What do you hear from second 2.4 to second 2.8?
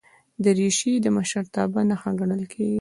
کېږي.